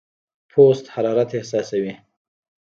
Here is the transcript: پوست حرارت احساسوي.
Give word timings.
پوست 0.49 0.85
حرارت 0.95 1.31
احساسوي. 1.35 1.93